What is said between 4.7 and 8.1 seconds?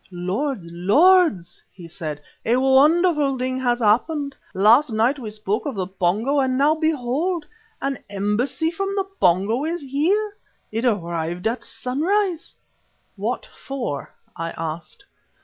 night we spoke of the Pongo and now behold! an